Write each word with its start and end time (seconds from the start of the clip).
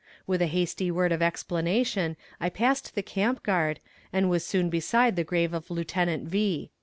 With 0.25 0.41
a 0.41 0.47
hasty 0.47 0.89
word 0.89 1.11
of 1.11 1.21
explanation 1.21 2.17
I 2.39 2.49
passed 2.49 2.95
the 2.95 3.03
camp 3.03 3.43
guard, 3.43 3.79
and 4.11 4.31
was 4.31 4.43
soon 4.43 4.71
beside 4.71 5.15
the 5.15 5.23
grave 5.23 5.53
of 5.53 5.69
Lieutenant 5.69 6.27
V. 6.27 6.71